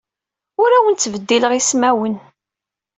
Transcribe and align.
Ur 0.61 0.69
awent-ttbeddileɣ 0.71 1.51
ismawen. 1.59 2.15